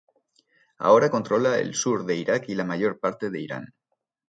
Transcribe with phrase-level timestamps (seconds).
[0.79, 3.67] Ahora controla el sur de Irak y la mayor parte de Irán.